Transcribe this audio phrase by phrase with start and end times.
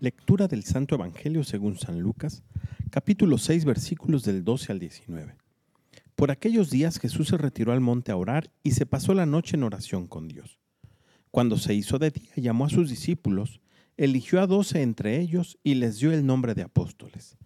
[0.00, 2.42] Lectura del Santo Evangelio según San Lucas,
[2.88, 5.36] capítulo 6, versículos del 12 al 19.
[6.16, 9.56] Por aquellos días Jesús se retiró al monte a orar y se pasó la noche
[9.56, 10.58] en oración con Dios.
[11.30, 13.60] Cuando se hizo de día, llamó a sus discípulos,
[13.98, 17.36] eligió a doce entre ellos y les dio el nombre de apóstoles.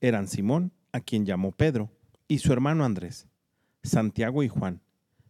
[0.00, 1.92] Eran Simón, a quien llamó Pedro,
[2.26, 3.28] y su hermano Andrés,
[3.84, 4.82] Santiago y Juan,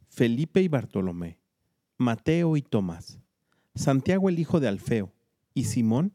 [0.08, 1.40] Felipe y Bartolomé,
[1.98, 3.18] Mateo y Tomás,
[3.74, 5.12] Santiago el hijo de Alfeo,
[5.52, 6.14] y Simón,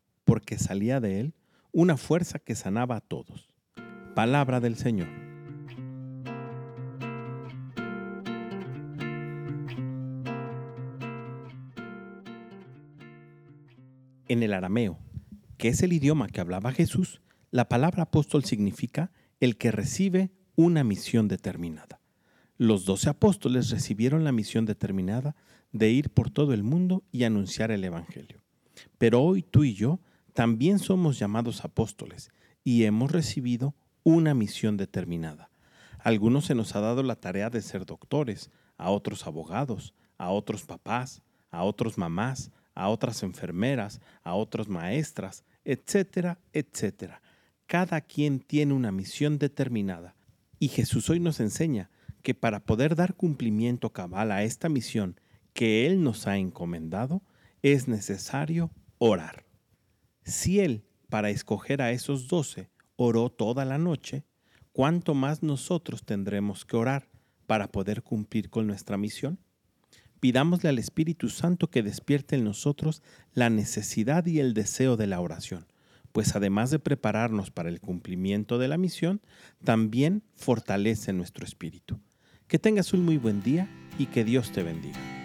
[0.41, 1.33] porque salía de él
[1.71, 3.47] una fuerza que sanaba a todos.
[4.15, 5.07] Palabra del Señor.
[14.27, 14.97] En el arameo,
[15.59, 20.83] que es el idioma que hablaba Jesús, la palabra apóstol significa el que recibe una
[20.83, 22.01] misión determinada.
[22.57, 25.35] Los doce apóstoles recibieron la misión determinada
[25.71, 28.41] de ir por todo el mundo y anunciar el Evangelio.
[28.97, 29.99] Pero hoy tú y yo
[30.33, 32.31] también somos llamados apóstoles
[32.63, 35.49] y hemos recibido una misión determinada.
[35.99, 40.29] A algunos se nos ha dado la tarea de ser doctores, a otros abogados, a
[40.29, 47.21] otros papás, a otros mamás, a otras enfermeras, a otros maestras, etcétera, etcétera.
[47.67, 50.15] Cada quien tiene una misión determinada.
[50.59, 51.89] Y Jesús hoy nos enseña
[52.21, 55.19] que para poder dar cumplimiento cabal a esta misión
[55.53, 57.21] que Él nos ha encomendado,
[57.61, 59.50] es necesario orar.
[60.23, 64.23] Si Él, para escoger a esos doce, oró toda la noche,
[64.71, 67.09] ¿cuánto más nosotros tendremos que orar
[67.47, 69.39] para poder cumplir con nuestra misión?
[70.19, 73.01] Pidámosle al Espíritu Santo que despierte en nosotros
[73.33, 75.65] la necesidad y el deseo de la oración,
[76.11, 79.21] pues además de prepararnos para el cumplimiento de la misión,
[79.63, 81.99] también fortalece nuestro espíritu.
[82.47, 85.20] Que tengas un muy buen día y que Dios te bendiga.